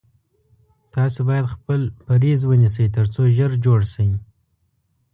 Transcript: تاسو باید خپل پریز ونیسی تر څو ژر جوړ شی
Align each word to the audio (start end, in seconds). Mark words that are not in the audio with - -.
تاسو 0.93 1.19
باید 1.29 1.51
خپل 1.53 1.81
پریز 2.05 2.39
ونیسی 2.45 2.85
تر 2.95 3.05
څو 3.13 3.21
ژر 3.35 3.51
جوړ 3.65 3.79
شی 3.93 4.09